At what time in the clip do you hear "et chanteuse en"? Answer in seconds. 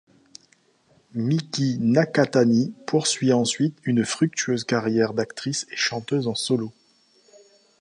5.71-6.33